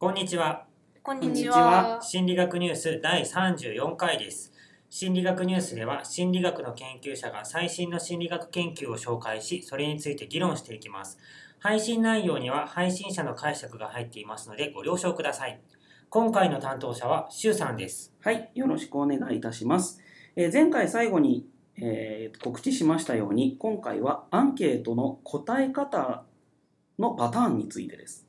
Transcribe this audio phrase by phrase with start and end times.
[0.00, 0.64] こんにちは。
[1.02, 2.00] こんにちはは。
[2.00, 4.52] 心理学ニュース第34回です。
[4.88, 11.18] 心理学ニュースでは心理学の研究者が最新の心理学研究を紹介し、それについて議論していきます。
[11.58, 15.60] 配信内容には配信者の解釈が入っていますのでご了承ください。
[16.10, 18.14] 今回の担当者はシュウさんです。
[18.20, 20.00] はい、よろしくお願いいたします。
[20.36, 26.22] えー前回最後に、えー告知しましたように、今回はアンケートの答え方
[27.00, 28.27] のパターンについてです。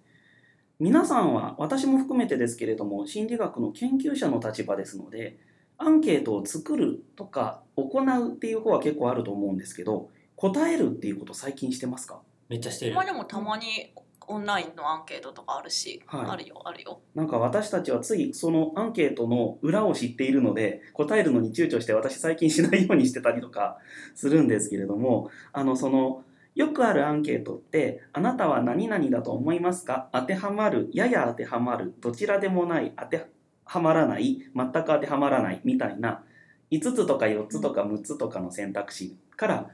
[0.80, 5.38] 皆さんは、私も含めてですけれども、心理学の研究者の立場ですので、
[5.78, 12.22] アンケートを作るとか行うっていう方は結構あると思うんですけど、答えるっていうこと最近してますか？
[12.48, 13.06] めっちゃしてるまあ。
[13.06, 13.94] でもたまに
[14.28, 17.02] オンラインのアンケートとかあるし、はいあるよあるよ。
[17.14, 23.80] なんか私たちはついそのアンケートの裏を知っているので答えるのに躊躇して私最近しないようにしてたりとか
[24.16, 26.24] するんですけれどもあのその
[26.60, 33.26] よくあるアンケートって「あなたは何々だと思いますか?」当てはまるやや当てはまるどちらでもない当て
[33.64, 36.26] はまらない全く当てはまらないみたいな
[36.70, 39.70] 5つとか4つとか6つとかの選択肢から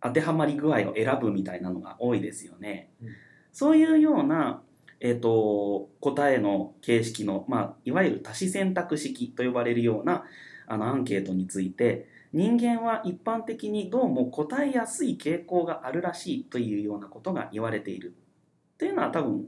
[0.00, 2.90] 当てはまり具合を選ぶみたいなのが多いですよね。
[3.02, 3.08] うん
[3.52, 4.62] そういうような
[4.98, 10.24] えー、と答えの形式の、まあ、いわゆる多子選択式と呼ばれるような
[10.66, 18.16] あのアンケートについて人間は一般的にどうも答えやすい傾向があるらしいというようなことが言われている。
[18.76, 19.46] というのは多分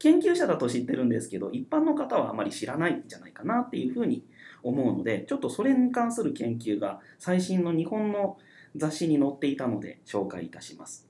[0.00, 4.24] 研究者だと知ってるんですけど一般の方はあまり知らないんじゃないかなっていうふうに
[4.64, 8.36] 思うのでちょっとそれに関する研究が最新の日本の
[8.74, 11.06] 雑誌に載っていたので紹介いたします、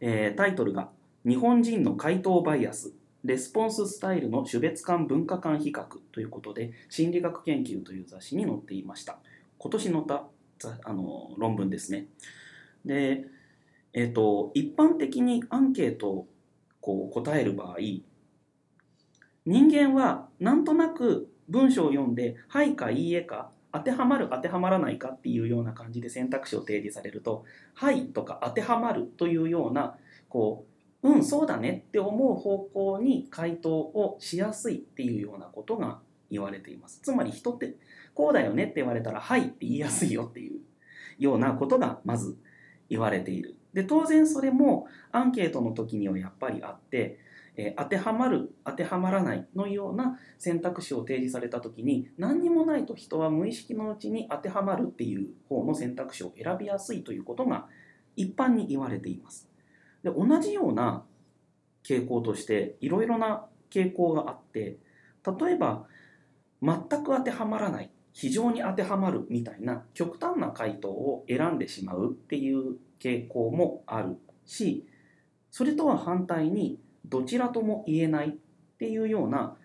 [0.00, 0.90] えータイトルが
[1.24, 2.92] 「日本人の回答バイアス
[3.24, 9.18] レスポンススタイルの種別間文化間比較ということで心理学研究という雑誌に載っていました。
[9.58, 10.24] 今年載った
[10.84, 12.06] あの論文ですね。
[12.84, 13.24] で
[13.92, 16.28] えっ、と一般的にアンケートを
[16.80, 17.78] こう答える場合
[19.46, 29.96] 人間はなんとなく文章を読んで「はい」か「いいえ」か当てはまる当てはまらないかっていうような感じで選択肢を提示されると「はい」とか「当てはまる」というような
[30.28, 30.66] こ
[31.02, 37.00] ううんそうだねって思う方向に回答をしやすいっていうようなことが言われています。
[37.02, 37.76] つまり人って
[38.14, 40.60] こうだよねって言われたら「はい」って言いやすいよっていう
[41.18, 42.36] ようなことがまず
[42.88, 43.56] 言われている。
[43.72, 47.20] で当然それもアンケートの時にはやっぱりあって、
[47.56, 57.66] えー当てはまる当てはまらないのような選択肢を提示された時に何にもないと人は無意識のうちに当てはまるっていう方の選択肢を選びやすいということが
[58.16, 59.48] 一般に言われています。
[60.02, 61.04] で同じような
[61.84, 64.78] 傾向としていろいろな傾向があって
[65.40, 65.86] 例えば
[66.62, 67.90] 全く当てはまらない。
[68.12, 74.86] 非常に当てはまるみたいな極端な回答を選んでしまうっていう傾向もあるし
[75.50, 78.32] それとは反対にどちらとも言えないっ
[78.78, 79.56] ていうような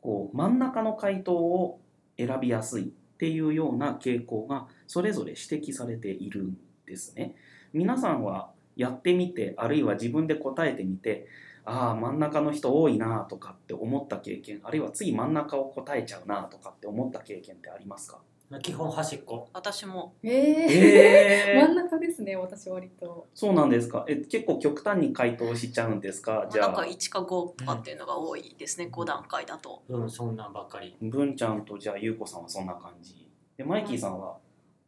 [0.00, 1.80] こう真ん中の回答を
[2.16, 2.86] 選びやすいっ
[3.18, 7.34] ていうような傾向がそれぞれ指摘されているんですね。
[7.72, 11.26] 皆さんはやってみてあるいは自分で答えてみて
[11.64, 18.18] ああ真ん中の人多いなとかって思った経験あるいは次真ん中を答えちゃうなとかって思った経験ってありますか？
[18.62, 19.48] 基本端っこ。
[19.54, 20.12] 私も。
[20.22, 20.32] えー。
[20.32, 23.26] え真ん中ですね私割と。
[23.34, 24.04] そうなんですか？
[24.08, 26.46] え結構極端に回答しちゃうんですか？
[26.50, 29.82] じゃなんかあ1か5とかっていうのが多いですね、5段階だと。
[29.88, 30.94] うん、そんなんばっかり。
[31.00, 33.26] 文ちゃんとじゃあゆうこさんはそんな感じ。
[33.56, 34.36] でマイキーさんは？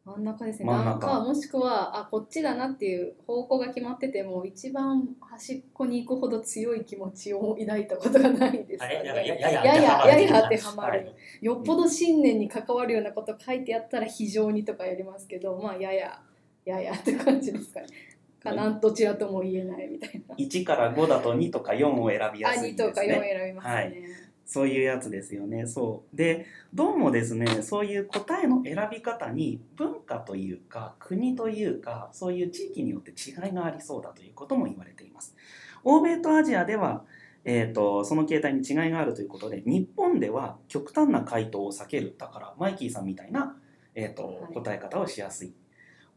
[0.05, 0.67] 真ん中ですね。
[0.67, 1.07] 真ん中。
[1.07, 8.87] なんかもしくはあこっちだなっていう方向が決まってても一番端っこに行くほど強い気持ちを抱いたことがないです。
[8.87, 11.11] ねやややや当当ててはまる、
[11.41, 16.21] よっぽど信念に関わるようなこと書いてあったら非常にとかやりますけどまあやや
[16.67, 17.87] ややって感じですかね。
[18.43, 20.35] かなどちらとも言えないみたいな。
[20.35, 23.95] 1から5だと2とか4を選びあやすい2ですとか4ね選びますね、はい
[24.47, 25.67] そういうやつですよね。
[25.67, 26.17] そう。
[26.17, 35.35] でどうもですねそういう答えの選び方に文化というか国というかそういう地域によって違いがありそうだということも言われています。
[35.83, 37.05] 欧米とアジアでは
[37.47, 42.15] えー、とその形態に違いがあるということで日本では極端な回答を避ける。
[42.17, 43.57] だからマイキーさんみたいな、
[43.95, 44.55] えーとはい。
[44.55, 45.53] 答え方をしやすい。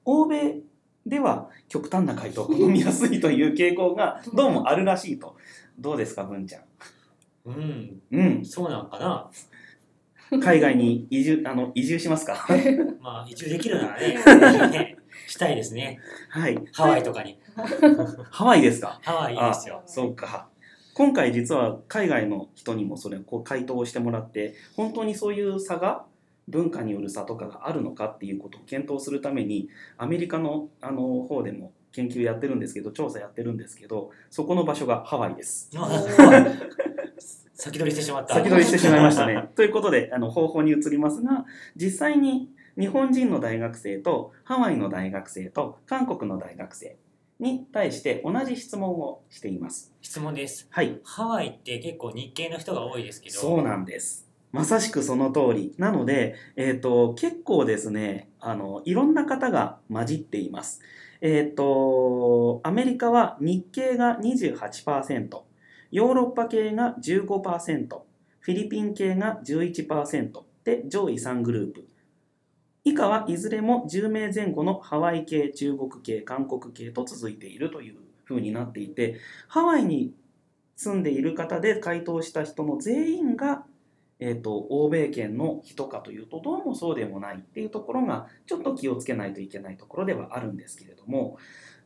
[0.05, 0.59] 欧米
[1.05, 5.35] では極端な回答を好みやすいという傾向がどうもあるらしいと。
[5.77, 6.63] どうですか文ちゃん？
[7.47, 9.29] うん、うんそうなんかな。
[10.41, 12.45] 海外に移住あの移住しますか？
[13.01, 14.17] まあ、移住できるならね、
[14.71, 14.97] ね
[15.27, 15.99] したいですね。
[16.29, 17.39] はいハワイとかに。
[18.29, 18.99] ハワイですか？
[19.03, 19.81] ハワイいいですよ。
[19.85, 20.49] そうか
[20.93, 26.03] 今回実は海外の人にもそれこう回答をしてもらって本当にそういう差が
[26.49, 35.77] 文化による差とかがあるのかっていうことを検討するためにアメリカのあの方でも研究やってるんですけど調査やってるんですけどそこの場所がハワイです最
[37.19, 38.35] 先取りしてしまった。
[38.35, 39.49] 先取りしてしまいましたね。
[39.55, 46.97] ということであの方法に移りますが実際に日本人の大学生とハワイの大学生と韓国の大学生
[47.39, 49.93] に対して同じ質問をしています。
[50.01, 50.67] 質問です。
[50.69, 54.27] はい、ハワイって結構日系の人が多いですけど、そうなんです。
[54.51, 55.73] まさしくその通り。
[55.77, 60.81] なので、えっ、と、結構ですね、あの、いろんな方が混じっています。
[61.21, 65.41] えっ、と、アメリカは日系が28%、
[65.91, 67.87] ヨーロッパ系が15%、
[68.39, 70.31] フィリピン系が11%
[70.63, 71.87] で上位3グループ。
[72.83, 77.95] 以下はいずれも10名前後のハワイ系、中国系、韓国系と続いているという
[78.25, 79.17] 風になっていて、
[79.47, 80.13] ハワイに
[80.77, 83.63] 住んでいる方で回答した人の全員が、
[84.19, 91.37] えー、と欧米圏の人かというとどうもそうでもないっていうところがちょっと気をつけないといけないところではあるんですけれども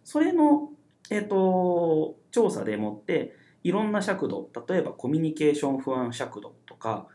[0.03, 0.69] それの、
[1.09, 7.07] えー、と調査でもっていろんな尺度例えばコミュニケーション不安尺度とか、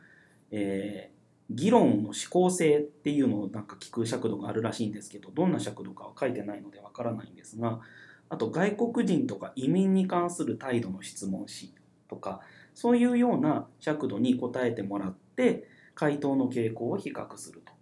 [0.51, 1.17] えー
[1.51, 7.81] 議論の思考性っていうのをなんか聞く尺度があるらしいんですけどどんな尺度かは書いてないのでわからないんですが
[8.29, 11.73] あと外国人とか移民に関する態度の質問紙
[12.09, 12.41] とか
[12.75, 17.73] そういうような尺度に答えてもらって回答の傾向を比較すると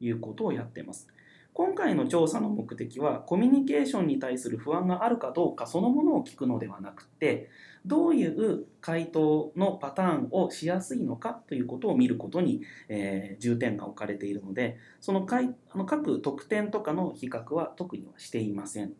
[0.00, 1.08] いうことをやっています。
[1.52, 7.48] 今回の調査の目的はコミュニケーションに対する不安があるかどうかそのものを聞くのではなくて
[7.86, 18.92] どういう回答のパターンをしやすいのかということを見ることに、えー重点が置かれているのでその回あの各得点とかの比較は特にはしていません。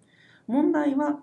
[0.46, 1.20] 問題は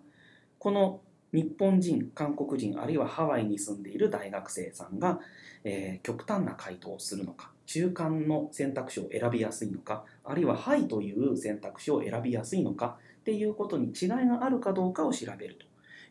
[0.59, 1.01] この
[1.31, 5.19] 日本人韓国人あるいはハワイに住んでいる大学生さんが、
[5.63, 15.65] えー極端な回答をするのか中間の選択肢を選びやすいのかあるいは「はい」という選択肢を選びやすいのかっていうことに違いがあるかどうかを調べると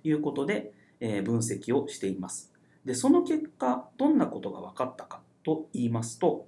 [0.09, 0.73] いうことで、
[1.05, 2.53] え分析をしています。
[2.85, 6.47] でその結果どんなことが分かったかと言いますと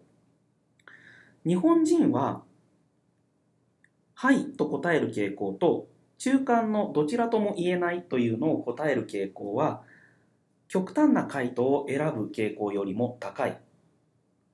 [1.45, 2.43] 日本人は
[4.15, 5.87] 「はい」と答える傾向と
[6.19, 9.83] 中間のどちらとも言えないというのを答える傾向は
[10.69, 13.59] 極端な回答を選ぶ傾向よりも高い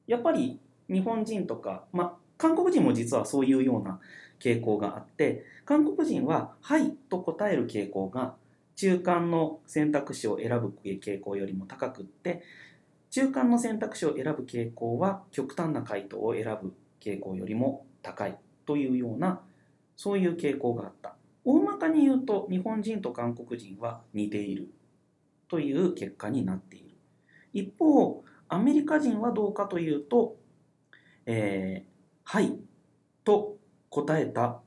[0.06, 0.58] やっぱり
[0.88, 4.00] 日本人とか、まあ、韓国人も実はそういうような
[4.40, 8.34] 傾向があって韓国人は「はい」と答える傾向が
[8.76, 12.42] 中間の選択肢を選ぶ傾向よりも高くって
[13.10, 19.40] 中間の選択肢を選ぶ傾向は極端な回答を選ぶ傾向よりも高いというような
[19.96, 21.16] そういう傾向があった。
[21.44, 24.70] 大まかに言うと日本人と韓国人は似ている
[25.48, 26.90] という結果になっている。
[27.52, 30.36] 一方アメリカ人はどうかというと
[31.26, 31.90] 「えー
[32.24, 32.58] はい」
[33.24, 33.58] と
[33.88, 34.60] 答えた、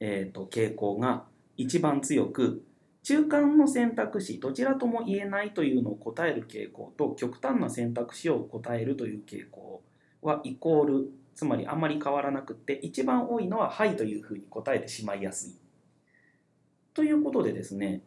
[0.00, 1.24] えーと傾向が
[1.56, 2.62] 一番強く
[3.06, 9.80] 中間の選択肢どちらとも言えないというのを答える傾向と極端な選択肢を答えるという傾向
[10.22, 15.54] はイコールつまりあまり変わらなくって一番多いのは「はい」というふうに答えてしまいやすい。
[16.94, 18.02] ということでですね、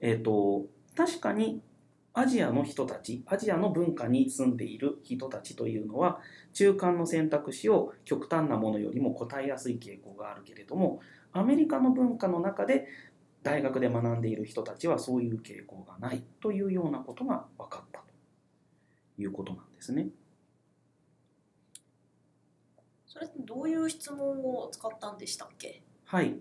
[0.00, 0.66] えー、と
[0.96, 1.62] 確かに
[2.12, 6.18] アジアの人たちアジアの文化に住んでいる人たちというのは
[6.54, 11.00] 中間の選択肢を極端なものよりも答えやすい傾向があるけれども
[11.32, 12.88] アメリカの文化の中で
[13.42, 18.04] 大学で学んでいる人たちはそういう傾向がないというようなことが分かったと
[19.18, 20.08] いうことなんですね。
[23.06, 25.82] それどういう質問を使ったんでしたっけ？
[26.04, 26.38] はい。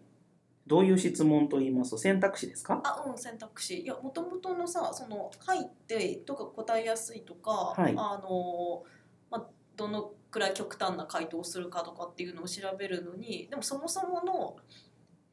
[0.68, 1.92] どういう質問と言います？
[1.92, 2.82] と選択肢ですか？
[2.84, 3.82] あうん選択肢。
[3.82, 7.94] いやもともとのさその「はい」ってとか答えやすいとか、はい。
[7.98, 8.84] あの
[9.32, 14.58] まあ、どのくらい極端な回答をするかとかっていうのを調べるのにでもそもそもの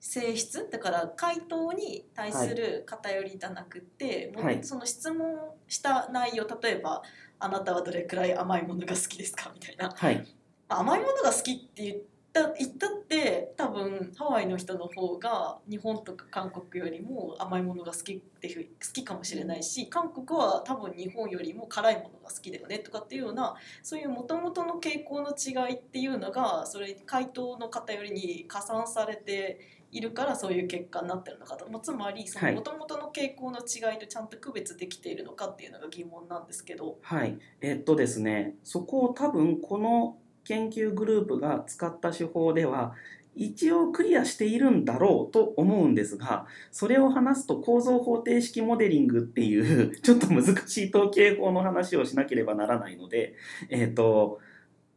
[0.06, 0.68] 性質？
[0.70, 5.36] だから回答に対する偏りじゃなくて、もうはいその質問
[5.68, 7.02] した内容例えば
[7.38, 10.26] 「あなたはどれくらい甘いものが好きですか?」みたいなはい。
[10.68, 11.98] 甘いものが好きって言っ
[12.32, 29.60] た言ったって多分ハワイの人の方が日本とか韓国よりも甘いものが好きっていう好きかもしれないし韓国は多分日本よりも辛いものが好きだよねとかっていうようなそういうもともとの傾向の違いっていうのがそれ回答の偏りに加算されて
[29.96, 36.98] いるからそういう結果になってるのかと、まあ、つまりそのはいもともとの傾向の違いとちゃんと区別できているのかっていうのが疑問なんですけど。
[37.02, 37.38] はい。
[37.60, 42.94] えっとですね、そこを多分この研究グループが使った手法では
[43.34, 53.34] 一応クリアしているんだろうと思うんですがそれを話すと構造方程式モデリングっていう ちょっと難しい統計法の話をしなければならないので
[53.68, 54.38] えっ、と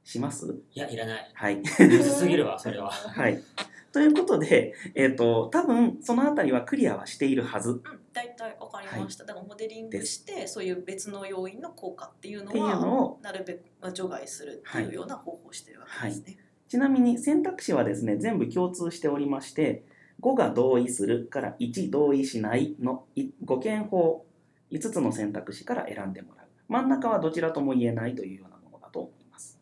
[0.04, 0.56] します？
[0.74, 1.32] いや、いらない。
[1.34, 2.90] はいむずすぎるわ、それは。
[2.90, 3.44] はい。
[3.92, 7.72] ということで、えー、と多分そのあたりはクリアはしているはず。
[7.72, 7.82] うん、
[8.14, 9.26] 大体わかりました。
[9.26, 16.38] だからモデリングしてそういう別の要因の効果っていうのはのをなるべくまあ除外するっていうような方法をしてるわけですね。
[16.68, 19.84] ちなみに選択肢はですね全部共通しておりまして
[20.22, 24.26] 5が同意するから1同意しないの5件法
[24.72, 26.48] 5つの選択肢から選んでもらう。
[26.68, 29.58] 真ん中はどちらとも言えないというようなものだと思います。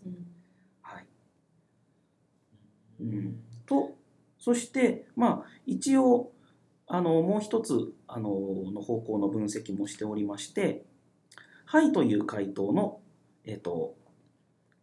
[0.82, 1.06] はい、
[3.00, 3.40] うん。
[3.66, 3.87] と
[4.48, 6.32] そしてまあ一応
[6.88, 8.30] あのもう一つあの
[8.72, 10.86] の方向の分析もしておりまして
[11.68, 13.02] 「はい」という回答の、
[13.44, 13.98] えっと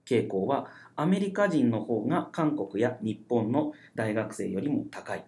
[0.04, 0.66] 傾向は
[0.96, 5.24] アメリカ人の方が韓国や日本の大学生よりも高い。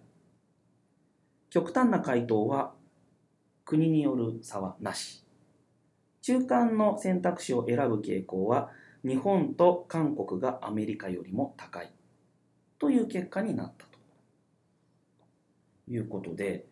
[1.48, 2.74] 極端な回答は
[3.64, 5.24] 国による差はなし。
[6.20, 8.68] 中間の選択肢を選ぶ傾向は
[9.02, 11.90] 日本と韓国がアメリカよりも高い。
[12.78, 13.95] という結果になったと。
[15.88, 16.66] いうことで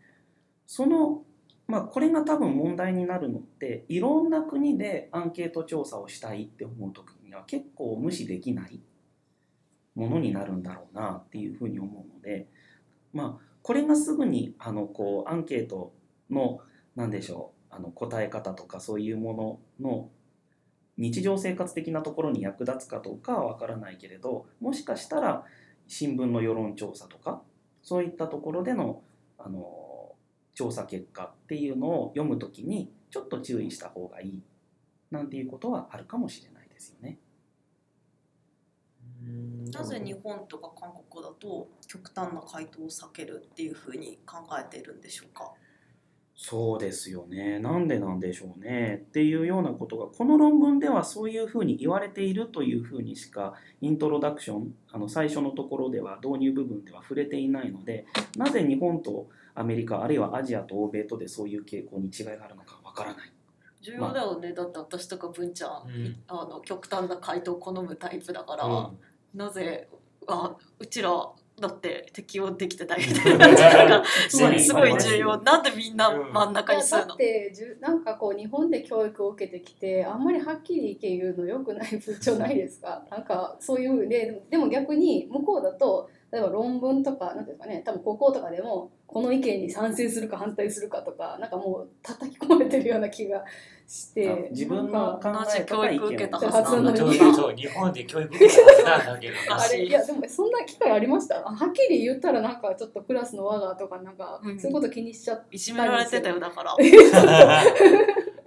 [0.67, 1.23] その
[1.67, 8.81] まあこれが多分問題になるのっていろんな国でアンケート調査をしたいって思う時には結構無視できない
[9.95, 12.49] ものになるんだろうなっていうふうに思うので
[13.13, 15.93] まあこれがすぐにあのこうアンケート
[16.31, 16.61] の
[16.97, 20.09] 何でしょうあの答え方とかそういうものの
[20.97, 25.45] 日常生活的なところに役立つかどうかは分からないけれどもしかしたら
[25.89, 27.43] 新聞の世論調査とか
[27.85, 29.03] そういったところでの
[29.39, 30.13] あの
[30.55, 34.43] 調査結果っていうのを読むときにちょっと注意した方がいい
[35.11, 37.19] なんていうことはあるかもしれないですよね。
[39.73, 45.53] なぜ日本とか韓国だと極端な回答を避けるっていうふうに考えているんでしょうか？
[46.37, 47.61] そうですよね。
[47.61, 49.05] なんでなんでしょうね。
[49.09, 63.33] っていうようなことが、この論文ではそういうふうに言われているというふうにしか、イントロダクション、あの最初のところでは、導入部分では触れていないので、なぜ日本とアメリカ、あるいはアジアと欧米とでそういう傾向に違いがあるのかわからない。
[63.81, 68.99] 重要だよね、だって私とか文ちゃん、うんあの極端な回答を好むタイプだから、うん
[69.35, 69.89] なぜ
[70.27, 71.11] あうちら
[71.61, 75.41] だって適応できてないみたいな感じが すごいすごい重要。
[75.43, 77.09] なんでみんな真ん中にするの？
[77.09, 83.05] だっ、てなんかこう日本で教育を受けてきてあんまりはっきり意見言うのよくない風潮ないですか？
[83.11, 93.45] なんかそういうででも逆に向こうだと例えば論文とかなんていうんですかね多分高校とかでもこの意見に賛成するか反対するかとかなんかもう叩き込まれてるような機が
[93.87, 97.17] してあ自分なんかの考え方意同じ教育受け見たはずなのに。
[97.17, 99.63] 育そう日本で教育受けたはずなんだけどな。
[99.63, 101.37] あれいやでもそんな機会ありました？
[101.49, 104.59] あはっきり言ったらなんかちょっとクラスの我がとかなんか、うん。
[104.59, 106.75] そういうこと気にしちゃっていじめられてたよだから。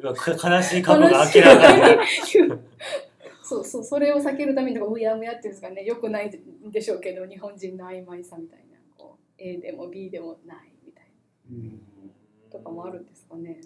[0.04, 2.02] 悲しい過去が明らかに
[3.42, 5.86] そうそうそれを避けるためにとかうやむやっていうんですかね。
[5.86, 8.60] よくないんでしょうけど日本人の曖昧さみたい
[9.38, 11.06] A でも B でもないみたい
[11.52, 11.70] うん。
[11.70, 11.78] な
[12.52, 13.62] とかもあるんですかね。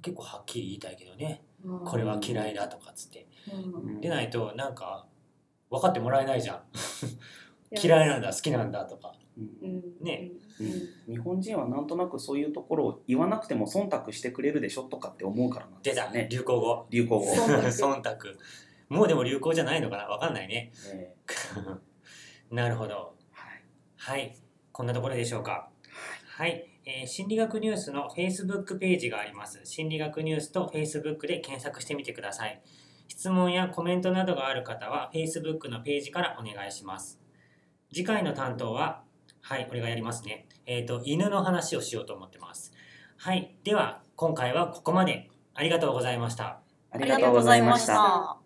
[0.00, 1.42] 結構はっきり言いたいけどね。
[1.84, 3.26] これは嫌いだとかっつって。
[3.52, 4.00] うん。
[4.00, 5.06] でないとなんか
[5.70, 6.56] 分かってもらえないじゃん。
[7.70, 7.80] や。
[7.82, 9.14] 嫌いなんだ好きなんだとか。
[10.00, 10.30] ね。
[10.60, 11.14] うん。
[11.14, 16.28] 日本人はなんとなくそういうところを言わなくても忖度してくれるでしょとかって思うからなんで出たすよね。
[16.30, 16.86] 流行語。
[16.90, 17.24] 流行語。
[17.34, 18.16] 忖度。
[18.88, 20.06] もうでも流行じゃないのかな？
[20.08, 20.70] 分かんないね。
[20.92, 21.14] え
[22.54, 23.14] なるほど。
[23.18, 23.21] ー
[24.04, 24.34] はい。
[24.72, 25.68] こんなところでしょうか。
[26.36, 29.60] はい、えー心理学ニュースの Facebook ページがあります。
[29.62, 32.60] 心理学ニュースと Facebook で検索してみてください。
[33.06, 37.20] 質問やコメントなどがある方は Facebook のページからお願いします。
[37.94, 39.04] 次回の担当は
[39.40, 40.48] はい俺がやりますね。
[40.66, 42.72] えっ、と犬の話をしようと思ってます。
[43.18, 43.54] はい。
[43.62, 45.30] では今回はここまで。
[45.54, 46.58] ありがとうございました。
[46.90, 48.41] ありがとうございました。